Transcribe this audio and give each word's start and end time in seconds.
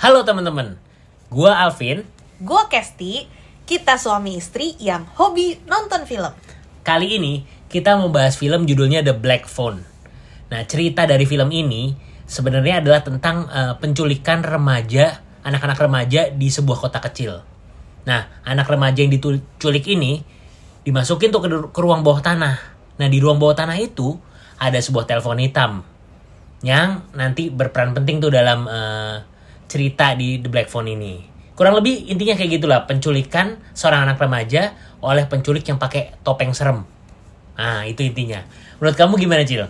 Halo 0.00 0.24
teman-teman, 0.24 0.80
gua 1.28 1.60
Alvin. 1.60 2.08
Gue 2.40 2.62
Kesti, 2.72 3.28
kita 3.68 4.00
suami 4.00 4.40
istri 4.40 4.72
yang 4.80 5.04
hobi 5.20 5.60
nonton 5.68 6.08
film. 6.08 6.32
Kali 6.80 7.20
ini 7.20 7.44
kita 7.68 8.00
membahas 8.00 8.32
film 8.40 8.64
judulnya 8.64 9.04
The 9.04 9.12
Black 9.12 9.44
Phone. 9.44 9.84
Nah, 10.48 10.64
cerita 10.64 11.04
dari 11.04 11.28
film 11.28 11.52
ini 11.52 11.92
sebenarnya 12.24 12.80
adalah 12.80 13.04
tentang 13.04 13.44
eh, 13.52 13.76
penculikan 13.76 14.40
remaja, 14.40 15.20
anak-anak 15.44 15.76
remaja 15.76 16.32
di 16.32 16.48
sebuah 16.48 16.80
kota 16.80 17.04
kecil. 17.04 17.44
Nah, 18.08 18.40
anak 18.48 18.72
remaja 18.72 19.04
yang 19.04 19.12
diculik 19.12 19.84
ini 19.84 20.24
dimasukin 20.80 21.28
tuh 21.28 21.44
ke, 21.44 21.48
ke 21.76 21.80
ruang 21.84 22.00
bawah 22.00 22.24
tanah. 22.24 22.56
Nah, 22.96 23.08
di 23.12 23.20
ruang 23.20 23.36
bawah 23.36 23.52
tanah 23.52 23.76
itu 23.76 24.16
ada 24.56 24.80
sebuah 24.80 25.04
telepon 25.04 25.44
hitam 25.44 25.84
yang 26.64 27.04
nanti 27.12 27.52
berperan 27.52 27.92
penting 27.92 28.24
tuh 28.24 28.32
dalam 28.32 28.64
eh, 28.64 29.28
cerita 29.70 30.18
di 30.18 30.42
The 30.42 30.50
Black 30.50 30.66
Phone 30.66 30.90
ini. 30.90 31.22
Kurang 31.54 31.78
lebih 31.78 32.10
intinya 32.10 32.34
kayak 32.34 32.50
gitulah, 32.58 32.80
penculikan 32.90 33.62
seorang 33.70 34.10
anak 34.10 34.18
remaja 34.18 34.74
oleh 34.98 35.30
penculik 35.30 35.62
yang 35.62 35.78
pakai 35.78 36.18
topeng 36.26 36.50
serem. 36.50 36.82
Nah, 37.54 37.86
itu 37.86 38.02
intinya. 38.02 38.42
Menurut 38.82 38.96
kamu 38.96 39.14
gimana, 39.20 39.44
Cil? 39.44 39.68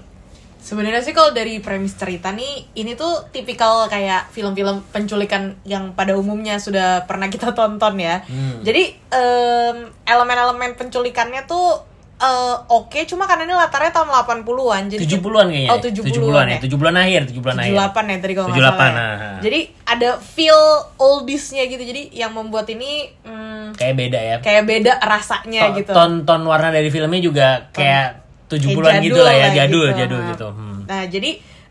Sebenarnya 0.60 1.00
sih 1.00 1.16
kalau 1.16 1.32
dari 1.32 1.58
premis 1.58 1.96
cerita 1.96 2.30
nih, 2.30 2.68
ini 2.76 2.92
tuh 2.94 3.26
tipikal 3.32 3.88
kayak 3.88 4.28
film-film 4.30 4.84
penculikan 4.92 5.56
yang 5.64 5.96
pada 5.96 6.14
umumnya 6.14 6.60
sudah 6.60 7.08
pernah 7.08 7.32
kita 7.32 7.56
tonton 7.56 7.96
ya. 7.96 8.22
Hmm. 8.28 8.60
Jadi 8.60 8.92
em, 8.92 9.76
elemen-elemen 10.04 10.76
penculikannya 10.76 11.48
tuh 11.48 11.89
eh, 12.20 12.56
oke, 12.68 13.00
cuma 13.04 13.24
karena 13.24 13.42
ini 13.42 13.54
latarnya 13.54 13.90
tahun 13.90 14.08
80-an. 14.12 14.82
Jadi 14.86 15.02
70-an 15.02 15.46
kayaknya. 15.48 15.70
Oh, 15.70 15.78
ya? 15.78 15.84
70-an 15.88 16.04
70-an 16.06 16.46
ya, 16.46 16.52
ya. 16.52 16.60
70-an 16.60 16.94
akhir, 16.94 17.20
70-an 17.32 17.56
akhir. 17.56 17.72
78 17.72 17.80
ya 18.04 18.16
tadi 18.20 18.32
kalau 18.34 18.46
nggak 18.46 18.58
78, 18.60 18.68
salah. 18.70 18.84
ya. 18.84 18.92
nah. 18.92 19.38
Jadi 19.40 19.60
ada 19.84 20.10
feel 20.16 20.60
oldiesnya 20.96 21.64
gitu. 21.66 21.82
Jadi 21.82 22.02
yang 22.12 22.32
membuat 22.32 22.66
ini 22.68 22.90
hmm, 23.22 23.72
Kayak 23.72 23.94
beda 23.96 24.18
ya. 24.20 24.36
kayak 24.38 24.62
beda 24.64 24.92
rasanya 24.98 25.62
To- 25.66 25.76
gitu. 25.76 25.90
Ton-ton 25.90 26.42
warna 26.42 26.68
dari 26.68 26.88
filmnya 26.88 27.20
juga 27.20 27.46
kayak 27.70 28.20
70-an 28.46 28.82
Kayak 28.84 29.02
gitu 29.02 29.20
lah 29.20 29.32
ya, 29.32 29.40
lah 29.40 29.50
jadul, 29.56 29.86
gitu. 29.86 29.98
jadul 29.98 30.20
Nah. 30.20 30.28
gitu. 30.28 30.48
Hmm. 30.50 30.78
Nah, 30.84 31.02
jadi 31.06 31.30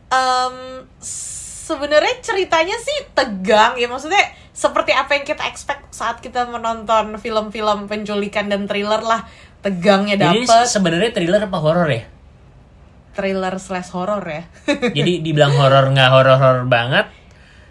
em, 0.09 0.55
sebenarnya 1.69 2.15
ceritanya 2.19 2.73
sih 2.75 3.13
tegang 3.13 3.77
ya 3.77 3.85
maksudnya 3.85 4.25
seperti 4.49 4.91
apa 4.91 5.13
yang 5.13 5.23
kita 5.23 5.45
expect 5.45 5.93
saat 5.93 6.17
kita 6.17 6.49
menonton 6.49 7.15
film-film 7.15 7.85
penculikan 7.85 8.49
dan 8.49 8.65
thriller 8.65 8.99
lah 8.99 9.21
tegangnya 9.61 10.17
Jadi 10.17 10.49
dapet 10.49 10.65
sebenarnya 10.65 11.11
thriller 11.13 11.41
apa 11.45 11.57
horor 11.57 11.85
ya? 11.87 12.03
thriller 13.09 13.55
slash 13.59 13.91
horror 13.91 14.23
ya 14.23 14.43
Jadi 14.97 15.19
dibilang 15.21 15.53
horor 15.53 15.91
nggak 15.91 16.09
horor-horor 16.09 16.65
banget. 16.65 17.05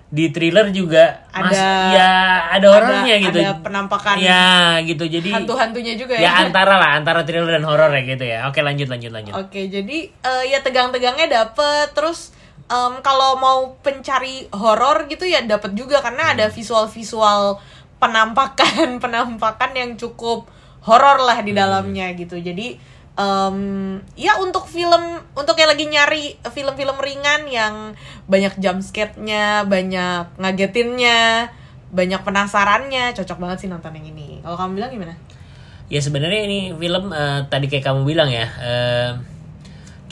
Di 0.08 0.33
thriller 0.33 0.72
juga 0.72 1.20
mas, 1.30 1.52
Ada- 1.52 1.92
ya 1.92 2.12
ada 2.48 2.66
horornya 2.72 3.16
gitu. 3.20 3.38
ada 3.44 3.60
penampakan 3.60 4.16
Ya 4.16 4.77
gitu. 4.80 5.05
Jadi 5.05 5.28
hantu-hantunya 5.28 6.00
juga 6.00 6.16
ya 6.16 6.24
ya 6.24 6.33
antara 6.48 6.80
lah 6.80 6.96
antara 6.96 7.24
thriller 7.24 7.48
dan 7.48 7.64
horor 7.64 7.92
ya 7.92 8.02
gitu 8.05 8.24
ya. 8.24 8.48
Oke 8.48 8.60
lanjut 8.60 8.88
lanjut 8.88 9.12
lanjut. 9.12 9.33
Oke, 9.36 9.68
jadi 9.68 9.98
eh, 10.08 10.42
ya 10.48 10.60
tegang-tegangnya 10.60 11.28
dapet, 11.28 11.92
terus 11.92 12.33
em, 12.69 12.92
kalau 13.00 13.41
mau 13.41 13.58
pencari 13.80 14.47
horor 14.52 15.08
gitu 15.08 15.24
ya 15.24 15.41
dapet 15.42 15.72
juga 15.72 16.05
karena 16.05 16.36
ada 16.36 16.52
visual-visual 16.52 17.58
penampakan 17.98 18.97
penampakan 19.02 19.72
yang 19.74 19.91
cukup 19.97 20.47
horor 20.84 21.19
lah 21.24 21.41
di 21.42 21.56
dalamnya 21.56 22.12
gitu. 22.14 22.39
Jadi 22.39 22.78
em, 23.19 23.56
ya 24.14 24.39
untuk 24.39 24.69
film 24.69 25.19
untuk 25.34 25.56
yang 25.58 25.70
lagi 25.72 25.84
nyari 25.89 26.24
film-film 26.52 26.96
ringan 27.00 27.48
yang 27.48 27.74
banyak 28.28 28.55
jump 28.61 28.84
scare-nya, 28.84 29.64
banyak 29.64 30.39
ngagetinnya, 30.39 31.50
banyak 31.89 32.20
penasarannya, 32.20 33.17
cocok 33.17 33.39
banget 33.40 33.67
sih 33.67 33.68
nonton 33.73 33.96
yang 33.96 34.12
ini. 34.12 34.45
Kalau 34.45 34.56
kamu 34.61 34.73
bilang 34.77 34.92
gimana? 34.92 35.14
Ya 35.89 36.05
sebenarnya 36.05 36.45
ini 36.45 36.77
film 36.77 37.17
eh, 37.17 37.40
tadi 37.48 37.64
kayak 37.64 37.85
kamu 37.89 38.05
bilang 38.05 38.29
ya 38.29 38.46
eh, 38.61 39.11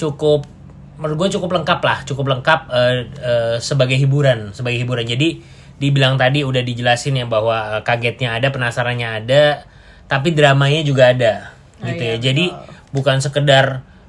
cukup 0.00 0.56
menurut 0.97 1.17
gue 1.27 1.39
cukup 1.39 1.61
lengkap 1.61 1.81
lah, 1.84 1.99
cukup 2.09 2.27
lengkap 2.37 2.61
eh, 2.73 2.97
eh, 3.21 3.57
sebagai 3.61 3.97
hiburan, 3.97 4.53
sebagai 4.57 4.81
hiburan. 4.81 5.05
Jadi 5.05 5.41
dibilang 5.77 6.17
tadi 6.17 6.41
udah 6.41 6.65
dijelasin 6.65 7.21
ya 7.21 7.27
bahwa 7.29 7.79
eh, 7.79 7.83
kagetnya 7.84 8.37
ada, 8.37 8.49
penasarannya 8.49 9.09
ada, 9.25 9.45
tapi 10.09 10.33
dramanya 10.33 10.81
juga 10.83 11.12
ada, 11.12 11.53
Oh 11.81 11.89
gitu 11.89 12.03
iya, 12.03 12.17
ya. 12.17 12.33
Jadi 12.33 12.45
betul. 12.49 12.93
bukan 12.97 13.17
sekedar 13.21 13.65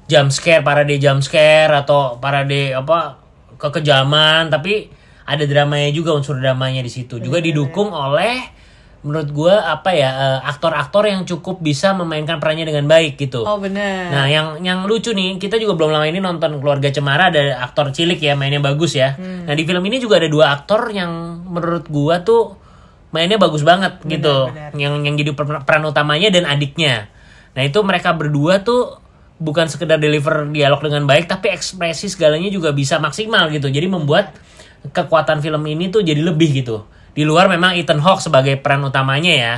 jump 0.08 0.32
scare, 0.32 0.64
parade 0.64 0.96
jump 0.96 1.20
scare 1.20 1.72
atau 1.76 2.16
parade 2.16 2.72
apa 2.72 3.20
kekejaman, 3.60 4.48
tapi 4.48 4.88
ada 5.28 5.44
dramanya 5.44 5.92
juga 5.92 6.16
unsur 6.16 6.40
dramanya 6.40 6.80
di 6.80 6.88
situ. 6.88 7.20
Juga 7.20 7.44
didukung 7.44 7.92
oleh 7.92 8.57
menurut 8.98 9.30
gue 9.30 9.54
apa 9.54 9.94
ya 9.94 10.10
eh, 10.10 10.38
aktor-aktor 10.50 11.06
yang 11.06 11.22
cukup 11.22 11.62
bisa 11.62 11.94
memainkan 11.94 12.42
perannya 12.42 12.66
dengan 12.66 12.90
baik 12.90 13.14
gitu. 13.14 13.46
Oh 13.46 13.62
bener. 13.62 14.10
Nah, 14.10 14.26
yang 14.26 14.58
yang 14.58 14.90
lucu 14.90 15.14
nih, 15.14 15.38
kita 15.38 15.54
juga 15.54 15.78
belum 15.78 15.94
lama 15.94 16.06
ini 16.10 16.18
nonton 16.18 16.58
Keluarga 16.58 16.90
Cemara 16.90 17.30
ada 17.30 17.62
aktor 17.62 17.94
cilik 17.94 18.18
ya, 18.18 18.34
mainnya 18.34 18.58
bagus 18.58 18.98
ya. 18.98 19.14
Hmm. 19.14 19.46
Nah, 19.46 19.54
di 19.54 19.62
film 19.62 19.86
ini 19.86 20.02
juga 20.02 20.18
ada 20.18 20.26
dua 20.26 20.50
aktor 20.50 20.90
yang 20.90 21.42
menurut 21.46 21.86
gua 21.86 22.26
tuh 22.26 22.58
mainnya 23.14 23.38
bagus 23.38 23.62
banget 23.62 24.02
gitu. 24.02 24.50
benar. 24.50 24.74
Yang 24.74 24.94
yang 25.06 25.14
jadi 25.14 25.30
per- 25.32 25.62
peran 25.62 25.84
utamanya 25.86 26.28
dan 26.34 26.44
adiknya. 26.50 27.06
Nah, 27.54 27.62
itu 27.62 27.78
mereka 27.86 28.18
berdua 28.18 28.66
tuh 28.66 28.98
bukan 29.38 29.70
sekedar 29.70 30.02
deliver 30.02 30.50
dialog 30.50 30.82
dengan 30.82 31.06
baik, 31.06 31.30
tapi 31.30 31.54
ekspresi 31.54 32.10
segalanya 32.10 32.50
juga 32.50 32.74
bisa 32.74 32.98
maksimal 32.98 33.46
gitu. 33.54 33.70
Jadi 33.70 33.86
membuat 33.86 34.34
kekuatan 34.90 35.38
film 35.38 35.62
ini 35.70 35.86
tuh 35.86 36.02
jadi 36.02 36.18
lebih 36.18 36.50
gitu. 36.66 36.82
Di 37.18 37.24
luar 37.24 37.50
memang 37.50 37.74
Ethan 37.74 37.98
Hawke 37.98 38.22
sebagai 38.22 38.54
peran 38.54 38.78
utamanya 38.80 39.34
ya. 39.34 39.54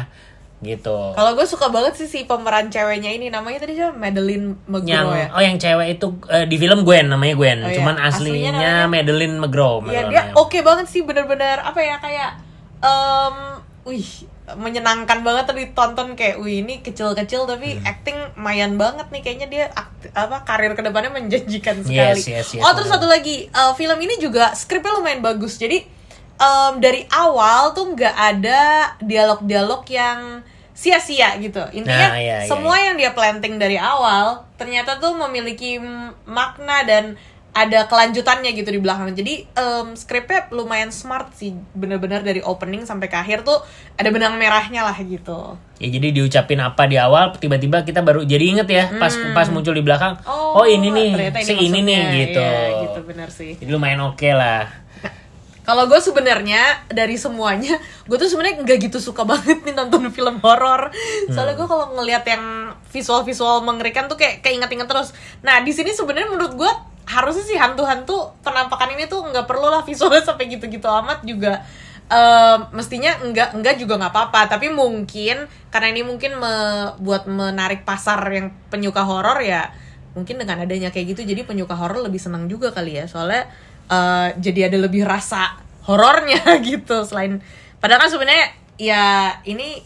Gitu. 0.58 0.92
Kalau 1.12 1.32
gue 1.32 1.44
suka 1.44 1.68
banget 1.68 1.92
sih 1.94 2.04
si 2.06 2.24
pemeran 2.24 2.68
ceweknya 2.68 3.08
ini 3.10 3.28
namanya 3.28 3.60
tadi 3.60 3.72
siapa? 3.74 3.92
Madeline 3.92 4.56
McGraw 4.64 4.88
yang 4.90 5.08
ya. 5.10 5.26
oh 5.30 5.40
yang 5.42 5.56
cewek 5.56 5.88
itu 5.90 6.06
eh, 6.26 6.44
di 6.44 6.56
film 6.56 6.80
Gwen 6.82 7.06
namanya 7.06 7.32
Gwen 7.34 7.58
Oh, 7.58 7.68
iya. 7.68 7.76
cuman 7.76 7.96
Aslinya 7.96 8.08
aslinya, 8.08 8.52
namanya- 8.52 8.88
Madeline 8.90 9.36
McGraw 9.38 9.74
Iya 9.86 10.02
dia 10.06 10.22
oke 10.34 10.60
banget 10.60 10.86
sih 10.86 11.00
bener-bener 11.00 11.56
apa 11.58 11.80
ya 11.80 11.96
kayak 11.96 12.30
em 12.78 13.36
wih 13.82 14.04
menyenangkan 14.50 15.22
banget 15.22 15.44
tadi 15.46 15.64
tonton 15.70 16.12
kayak 16.12 16.36
wih 16.38 16.60
ini 16.60 16.80
kecil-kecil 16.80 17.46
tapi 17.46 17.76
Hmm. 17.76 17.86
acting 17.86 18.18
mayan 18.36 18.76
banget 18.76 19.08
nih 19.08 19.22
kayaknya 19.22 19.48
dia 19.48 19.64
akt- 19.70 20.12
apa 20.12 20.42
karir 20.42 20.74
ke 20.74 20.82
depannya 20.82 21.08
menjanjikan 21.14 21.80
Yes, 21.80 21.86
sekali. 21.86 22.20
yes, 22.26 22.48
yes, 22.50 22.60
oh 22.60 22.72
terus 22.74 22.84
bener. 22.86 22.98
satu 22.98 23.06
lagi 23.06 23.36
eh, 23.46 23.72
film 23.74 23.96
ini 23.96 24.18
juga 24.18 24.52
skripnya 24.52 24.92
lumayan 24.92 25.20
bagus 25.20 25.54
jadi 25.54 25.86
em, 26.40 26.72
dari 26.80 27.04
awal 27.12 27.76
tuh 27.76 27.92
nggak 27.92 28.16
ada 28.16 28.60
dialog-dialog 29.04 29.84
yang 29.92 30.40
sia-sia 30.72 31.36
gitu. 31.36 31.60
Intinya 31.76 32.16
Nah, 32.16 32.18
iya, 32.18 32.36
iya, 32.40 32.48
semua 32.48 32.80
yang 32.80 32.96
dia 32.96 33.12
planting 33.12 33.60
dari 33.60 33.76
awal 33.76 34.48
ternyata 34.56 34.96
tuh 34.96 35.12
memiliki 35.12 35.76
makna 36.24 36.80
dan 36.88 37.20
ada 37.50 37.90
kelanjutannya 37.90 38.54
gitu 38.54 38.70
di 38.70 38.80
belakang. 38.80 39.10
Jadi 39.12 39.44
em, 39.44 39.92
skripnya 39.98 40.48
lumayan 40.54 40.94
smart 40.94 41.34
sih 41.34 41.52
bener-bener 41.74 42.22
dari 42.22 42.40
opening 42.40 42.86
sampai 42.86 43.10
ke 43.10 43.18
akhir 43.18 43.42
tuh 43.42 43.60
ada 43.98 44.08
benang 44.08 44.38
merahnya 44.38 44.86
lah 44.86 44.96
gitu. 45.02 45.58
Ya 45.82 45.88
jadi 45.90 46.14
diucapin 46.14 46.62
apa 46.62 46.86
di 46.86 46.96
awal 46.96 47.34
tiba-tiba 47.36 47.82
kita 47.82 48.00
baru 48.00 48.22
jadi 48.24 48.44
inget 48.56 48.68
ya 48.70 48.84
pas 48.96 49.12
pas 49.34 49.50
muncul 49.50 49.74
di 49.74 49.82
belakang 49.82 50.16
oh, 50.24 50.64
ini 50.64 50.88
nih 50.94 51.10
ternyata 51.12 51.38
si 51.42 51.54
ini 51.58 51.80
nih 51.82 52.00
gitu. 52.24 52.40
Iya, 52.40 52.80
gitu 52.86 53.00
bener 53.04 53.28
sih. 53.28 53.52
Jadi 53.58 53.68
lumayan 53.68 54.00
oke 54.06 54.30
lah 54.30 54.64
Kalau 55.60 55.86
gue 55.86 56.00
sebenarnya 56.00 56.88
dari 56.88 57.14
semuanya, 57.20 57.76
gue 58.08 58.16
tuh 58.16 58.26
sebenarnya 58.26 58.64
nggak 58.64 58.78
gitu 58.90 58.98
suka 58.98 59.22
banget 59.28 59.60
nih 59.62 59.76
nonton 59.76 60.08
film 60.10 60.40
horor. 60.40 60.88
Soalnya 61.30 61.54
gue 61.54 61.68
kalau 61.68 61.94
ngelihat 61.94 62.24
yang 62.26 62.74
visual-visual 62.90 63.62
mengerikan 63.62 64.08
tuh 64.08 64.16
kayak 64.18 64.42
keinget-inget 64.42 64.88
terus. 64.88 65.12
Nah 65.44 65.60
di 65.62 65.70
sini 65.70 65.92
sebenarnya 65.92 66.28
menurut 66.32 66.56
gue 66.56 66.72
harusnya 67.06 67.44
sih 67.44 67.58
hantu-hantu 67.58 68.34
penampakan 68.40 68.94
ini 68.94 69.10
tuh 69.10 69.26
nggak 69.26 69.46
perlu 69.46 69.66
lah 69.66 69.82
visualnya 69.82 70.22
sampai 70.22 70.46
gitu-gitu 70.48 70.86
amat 70.86 71.22
juga. 71.22 71.62
em, 72.10 72.66
mestinya 72.74 73.22
enggak 73.22 73.54
enggak 73.54 73.78
juga 73.78 73.94
nggak 73.94 74.10
apa-apa 74.10 74.50
tapi 74.58 74.66
mungkin 74.66 75.46
karena 75.70 75.94
ini 75.94 76.02
mungkin 76.02 76.42
me- 76.42 76.98
buat 76.98 77.30
menarik 77.30 77.86
pasar 77.86 78.18
yang 78.34 78.50
penyuka 78.66 79.06
horor 79.06 79.38
ya 79.38 79.70
mungkin 80.18 80.42
dengan 80.42 80.58
adanya 80.58 80.90
kayak 80.90 81.14
gitu 81.14 81.22
jadi 81.22 81.46
penyuka 81.46 81.78
horor 81.78 82.02
lebih 82.02 82.18
senang 82.18 82.50
juga 82.50 82.74
kali 82.74 82.98
ya 82.98 83.06
soalnya 83.06 83.46
eh, 83.90 84.28
jadi 84.38 84.70
ada 84.70 84.78
lebih 84.86 85.02
rasa 85.02 85.58
horornya 85.84 86.40
gitu 86.68 87.02
selain 87.02 87.42
padahal 87.82 88.06
kan 88.06 88.10
sebenarnya 88.10 88.46
ya 88.78 89.04
ini 89.44 89.82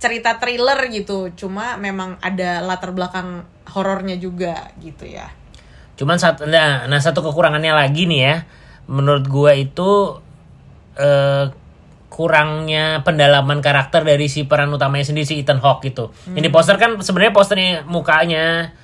cerita 0.00 0.40
thriller 0.40 0.80
gitu 0.90 1.30
cuma 1.36 1.76
memang 1.76 2.16
ada 2.24 2.64
latar 2.64 2.90
belakang 2.90 3.44
horornya 3.70 4.16
juga 4.18 4.72
gitu 4.80 5.06
ya 5.06 5.30
cuman 5.94 6.16
satu 6.16 6.48
nah, 6.48 6.88
nah 6.88 7.00
satu 7.00 7.20
kekurangannya 7.20 7.72
lagi 7.76 8.08
nih 8.08 8.20
ya 8.20 8.36
menurut 8.88 9.28
gua 9.28 9.52
itu 9.54 10.18
eh, 10.96 11.52
kurangnya 12.10 13.00
pendalaman 13.06 13.62
karakter 13.62 14.02
dari 14.04 14.26
si 14.26 14.44
peran 14.44 14.68
utamanya 14.74 15.06
sendiri 15.08 15.24
si 15.24 15.40
Ethan 15.40 15.62
Hawke 15.62 15.88
gitu. 15.88 16.10
Ini 16.34 16.50
poster 16.52 16.76
kan 16.76 16.98
sebenarnya 17.00 17.32
posternya 17.32 17.72
mukanya 17.86 18.74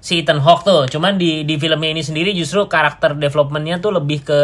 si 0.00 0.24
Ethan 0.24 0.40
Hawke 0.40 0.64
tuh, 0.64 0.88
cuman 0.88 1.20
di 1.20 1.44
di 1.44 1.60
filmnya 1.60 1.92
ini 1.92 2.00
sendiri 2.00 2.32
justru 2.32 2.64
karakter 2.66 3.14
developmentnya 3.20 3.78
tuh 3.84 3.92
lebih 3.94 4.24
ke 4.24 4.40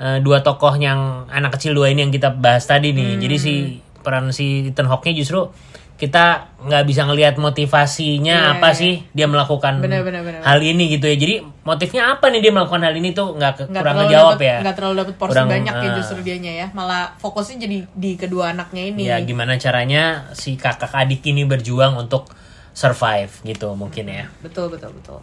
eh, 0.00 0.18
dua 0.24 0.40
tokoh 0.40 0.74
yang 0.80 1.28
anak 1.28 1.60
kecil 1.60 1.76
dua 1.76 1.92
ini 1.92 2.08
yang 2.08 2.12
kita 2.12 2.32
bahas 2.32 2.64
tadi 2.64 2.96
nih. 2.96 3.16
Hmm. 3.16 3.20
Jadi 3.20 3.36
si 3.36 3.52
peran 4.00 4.32
si 4.32 4.72
Ethan 4.72 4.88
Hawke-nya 4.88 5.12
justru 5.12 5.52
kita 5.98 6.54
nggak 6.62 6.84
bisa 6.86 7.02
ngelihat 7.10 7.42
motivasinya 7.42 8.36
Iya, 8.38 8.54
apa 8.54 8.70
iya. 8.70 8.78
sih 8.78 8.92
dia 9.10 9.26
melakukan 9.26 9.82
Bener, 9.82 10.06
bener, 10.06 10.22
bener. 10.22 10.46
hal 10.46 10.62
ini 10.62 10.94
gitu 10.94 11.10
ya. 11.10 11.18
Jadi 11.18 11.42
motifnya 11.66 12.14
apa 12.14 12.30
nih 12.30 12.38
dia 12.38 12.52
melakukan 12.54 12.86
hal 12.86 12.94
ini 12.94 13.10
tuh 13.10 13.34
nggak 13.34 13.74
kurang 13.74 14.06
ngejawab 14.06 14.38
dapet, 14.38 14.46
ya. 14.46 14.56
nggak 14.62 14.76
terlalu 14.78 14.94
dapat 15.02 15.14
porsi 15.18 15.34
Kurang, 15.34 15.48
banyak 15.50 15.74
ya 15.74 15.90
ah. 15.90 15.94
justru 15.98 16.18
dianya 16.22 16.52
ya 16.54 16.66
malah 16.70 17.18
fokusnya 17.18 17.66
jadi 17.66 17.78
di 17.98 18.10
kedua 18.14 18.54
anaknya 18.54 18.82
ini 18.94 19.10
Ya 19.10 19.18
gimana 19.26 19.58
caranya 19.58 20.30
si 20.38 20.54
kakak 20.54 20.94
adik 20.94 21.26
ini 21.26 21.42
berjuang 21.42 21.98
untuk 21.98 22.30
survive 22.78 23.32
gitu 23.42 23.74
mungkin 23.74 24.06
ya. 24.06 24.30
betul 24.38 24.70
betul 24.70 24.94
betul 24.94 25.18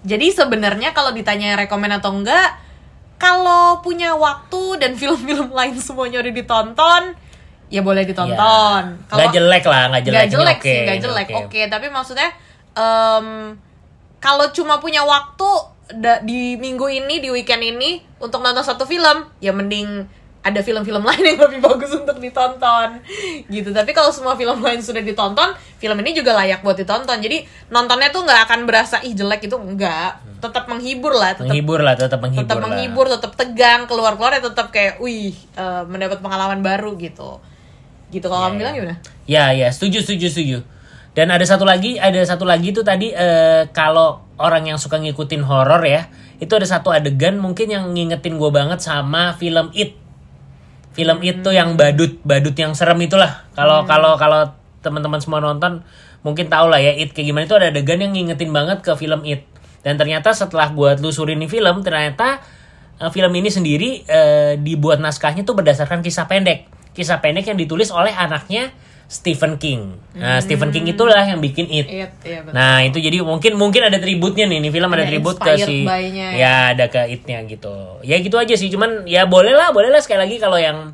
jadi 0.00 0.24
sebenarnya 0.30 0.90
kalau 0.90 1.12
ditanya 1.12 1.52
rekomend 1.54 1.92
atau 1.94 2.14
enggak 2.14 2.56
kalau 3.16 3.82
punya 3.82 4.14
waktu 4.14 4.78
dan 4.78 4.96
film-film 5.00 5.50
lain 5.50 5.76
semuanya 5.76 6.18
udah 6.18 6.32
ditonton 6.32 7.02
ya 7.68 7.82
boleh 7.82 8.02
ditonton 8.02 8.82
Ya. 8.88 9.04
kalau 9.04 9.18
Nggak 9.18 9.32
jelek 9.34 9.64
lah, 9.66 9.82
nggak 9.90 10.02
jelek. 10.02 10.16
Ini 10.18 10.32
jelek 10.32 10.56
oke, 10.56 10.64
sih 10.64 10.78
ini 10.80 10.98
jelek 10.98 11.28
oke. 11.28 11.38
oke 11.44 11.60
tapi 11.68 11.86
maksudnya 11.88 12.28
em, 12.72 13.26
kalau 14.18 14.48
cuma 14.48 14.78
punya 14.78 15.04
waktu 15.04 15.48
da- 15.94 16.20
di 16.20 16.56
minggu 16.56 16.86
ini 16.86 17.18
di 17.18 17.28
weekend 17.28 17.60
ini 17.60 17.90
untuk 18.18 18.40
nonton 18.40 18.62
satu 18.62 18.82
film 18.82 19.28
ya 19.38 19.52
mending 19.52 20.08
ada 20.38 20.60
film-film 20.62 21.02
lain 21.02 21.24
yang 21.34 21.38
lebih 21.38 21.60
bagus 21.60 21.90
untuk 21.92 22.16
ditonton 22.16 23.02
gitu 23.50 23.74
tapi 23.74 23.90
kalau 23.90 24.08
semua 24.14 24.38
film 24.38 24.62
lain 24.62 24.78
sudah 24.78 25.02
ditonton 25.02 25.52
film 25.76 25.98
ini 26.00 26.14
juga 26.14 26.32
layak 26.38 26.62
buat 26.62 26.78
ditonton 26.78 27.18
jadi 27.18 27.42
nontonnya 27.68 28.14
tuh 28.14 28.22
nggak 28.22 28.40
akan 28.48 28.60
berasa 28.64 29.02
ih 29.02 29.12
jelek 29.12 29.50
itu 29.50 29.56
enggak 29.58 30.22
tetap 30.38 30.70
menghibur 30.70 31.10
lah 31.18 31.34
tetap 31.34 31.50
Menghibur 31.50 31.80
lah, 31.82 31.94
tetap 31.98 32.20
menghibur 32.22 32.46
tetap 32.46 32.58
lah. 32.58 32.64
menghibur 32.70 33.06
tetap 33.10 33.32
tegang 33.34 33.80
keluar 33.90 34.14
keluar 34.14 34.38
ya 34.38 34.42
tetap 34.42 34.70
kayak 34.70 35.02
wih 35.02 35.34
eh, 35.34 35.82
mendapat 35.90 36.22
pengalaman 36.22 36.62
baru 36.62 36.94
gitu 36.94 37.42
gitu 38.08 38.26
kalau 38.30 38.40
Iya, 38.40 38.46
kamu 38.48 38.54
iya. 38.54 38.60
bilang 38.62 38.74
gimana 38.74 38.94
Ya, 39.28 39.44
ya, 39.52 39.68
setuju, 39.68 40.00
setuju, 40.00 40.26
setuju. 40.32 40.58
Dan 41.12 41.28
ada 41.28 41.44
satu 41.44 41.68
lagi, 41.68 42.00
ada 42.00 42.16
satu 42.24 42.48
lagi 42.48 42.72
tuh 42.72 42.80
tadi 42.80 43.12
eh, 43.12 43.68
kalau 43.76 44.24
orang 44.40 44.72
yang 44.72 44.78
suka 44.80 44.96
ngikutin 44.96 45.44
horor 45.44 45.84
ya, 45.84 46.08
itu 46.40 46.48
ada 46.56 46.64
satu 46.64 46.88
adegan 46.88 47.36
mungkin 47.36 47.68
yang 47.68 47.92
ngingetin 47.92 48.40
gue 48.40 48.48
banget 48.48 48.80
sama 48.80 49.36
film 49.36 49.68
It. 49.76 50.07
Film 50.96 51.18
It 51.22 51.44
tuh 51.46 51.54
yang 51.54 51.78
badut, 51.78 52.18
badut 52.26 52.56
yang 52.58 52.74
serem 52.74 52.98
itulah. 53.04 53.46
Kalau 53.54 53.84
kalau 53.84 54.18
kalau 54.18 54.50
teman-teman 54.82 55.20
semua 55.22 55.38
nonton 55.38 55.82
mungkin 56.26 56.50
tahu 56.50 56.70
lah 56.70 56.82
ya 56.82 56.94
It 56.96 57.14
kayak 57.14 57.26
gimana 57.30 57.44
itu 57.46 57.56
ada 57.56 57.70
adegan 57.70 58.02
yang 58.02 58.12
ngingetin 58.14 58.50
banget 58.50 58.82
ke 58.82 58.92
film 58.98 59.22
It. 59.22 59.46
Dan 59.86 59.94
ternyata 59.94 60.34
setelah 60.34 60.74
gue 60.74 60.98
telusurin 60.98 61.38
ini 61.38 61.46
film, 61.46 61.86
ternyata 61.86 62.42
eh, 62.98 63.10
film 63.14 63.30
ini 63.38 63.48
sendiri 63.48 64.02
eh, 64.04 64.52
dibuat 64.58 64.98
naskahnya 64.98 65.46
tuh 65.46 65.54
berdasarkan 65.54 66.02
kisah 66.02 66.26
pendek. 66.26 66.66
Kisah 66.92 67.22
pendek 67.22 67.46
yang 67.46 67.58
ditulis 67.58 67.94
oleh 67.94 68.10
anaknya 68.10 68.74
Stephen 69.08 69.56
King. 69.56 69.96
Nah, 70.12 70.36
Stephen 70.38 70.68
King 70.68 70.84
itulah 70.84 71.24
yang 71.24 71.40
bikin 71.40 71.64
It. 71.64 71.88
It, 71.88 72.12
iya 72.22 72.44
betul. 72.44 72.52
Nah 72.52 72.84
itu 72.84 73.00
jadi 73.00 73.24
mungkin 73.24 73.56
mungkin 73.56 73.80
ada 73.80 73.96
tributnya 73.96 74.44
nih, 74.44 74.60
ini 74.60 74.68
film 74.68 74.92
ada, 74.92 75.00
Ada 75.00 75.08
tribut 75.08 75.36
ke 75.40 75.56
si 75.56 75.88
by-nya 75.88 76.28
ya 76.36 76.54
ada 76.76 76.86
ke 76.86 77.08
itnya 77.08 77.40
gitu. 77.44 78.04
Ya 78.04 78.20
gitu 78.20 78.36
aja 78.36 78.52
sih, 78.52 78.68
cuman 78.68 79.08
ya 79.08 79.24
boleh 79.24 79.56
lah, 79.56 79.72
boleh 79.72 79.88
lah 79.88 80.04
sekali 80.04 80.28
lagi 80.28 80.36
kalau 80.36 80.60
yang 80.60 80.92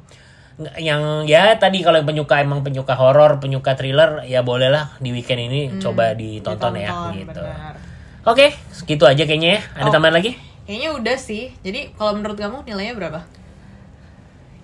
yang 0.78 1.26
ya 1.26 1.58
tadi 1.58 1.82
kalau 1.82 1.98
yang 1.98 2.06
penyuka 2.06 2.38
emang 2.38 2.62
penyuka 2.62 2.94
horor, 2.94 3.42
penyuka 3.42 3.74
thriller 3.74 4.22
ya 4.22 4.46
boleh 4.46 4.70
lah 4.70 4.94
di 5.02 5.10
weekend 5.10 5.50
ini 5.50 5.60
coba 5.82 6.14
ditonton, 6.14 6.78
ya 6.78 6.94
Hmm, 6.94 7.10
Ditonton, 7.10 7.12
gitu. 7.18 7.42
benar. 7.42 7.74
Oke, 8.24 8.46
segitu 8.70 9.04
aja 9.04 9.26
kayaknya 9.26 9.58
ya. 9.58 9.60
Ada 9.74 9.90
Oh. 9.90 9.92
tambahan 9.92 10.14
lagi? 10.14 10.38
Kayaknya 10.64 10.90
udah 10.94 11.16
sih. 11.18 11.50
Jadi 11.60 11.92
kalau 11.92 12.14
menurut 12.14 12.38
kamu 12.38 12.62
nilainya 12.64 12.94
berapa? 12.94 13.20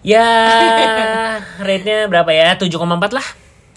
Ya, 0.01 0.27
rate-nya 1.61 2.09
berapa 2.09 2.31
ya? 2.33 2.57
7,4 2.57 3.13
lah. 3.13 3.27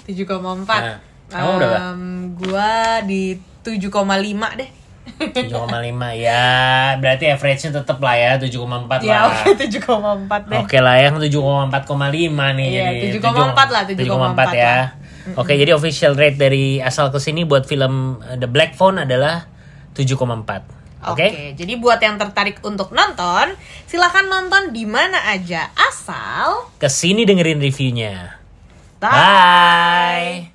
7,4. 0.07 0.63
Nah, 0.67 0.99
kamu 1.27 1.51
berapa? 1.59 1.77
Em, 1.79 2.01
gua 2.39 2.71
di 3.03 3.35
7,5 3.63 4.55
deh. 4.55 4.69
7,5 5.03 6.15
ya, 6.15 6.43
berarti 6.95 7.27
average-nya 7.27 7.71
tetap 7.75 7.99
lah 7.99 8.15
ya 8.15 8.31
7,4 8.39 9.03
ya, 9.03 9.27
lah. 9.27 9.35
oke 9.35 9.51
7,4 9.59 10.47
deh. 10.47 10.59
Oke 10.63 10.77
lah 10.79 10.95
yang 10.95 11.19
7,4,5 11.19 12.55
nih 12.55 12.67
Iya, 12.71 12.87
jadi 13.11 13.19
7,4 13.19 13.67
lah, 13.67 13.81
7,4 13.83 14.49
ya. 14.55 14.75
Oke, 15.39 15.55
jadi 15.55 15.71
official 15.71 16.19
rate 16.19 16.35
dari 16.35 16.83
asal 16.83 17.07
ke 17.07 17.19
sini 17.19 17.47
buat 17.47 17.63
film 17.63 18.19
uh, 18.19 18.35
The 18.35 18.47
Black 18.47 18.75
Phone 18.75 18.99
adalah 18.99 19.47
7,4. 19.95 20.82
Oke. 21.11 21.27
Oke, 21.27 21.43
jadi 21.59 21.73
buat 21.75 21.99
yang 21.99 22.15
tertarik 22.15 22.63
untuk 22.63 22.95
nonton, 22.95 23.59
silahkan 23.89 24.23
nonton 24.23 24.71
di 24.71 24.87
mana 24.87 25.19
aja 25.27 25.73
asal 25.75 26.71
Ke 26.79 26.87
sini 26.87 27.27
dengerin 27.27 27.59
reviewnya. 27.59 28.39
Bye. 29.03 29.11
Bye. 29.11 30.52